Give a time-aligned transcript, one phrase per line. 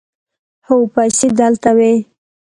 [0.67, 1.93] هو، پیسې دلته وې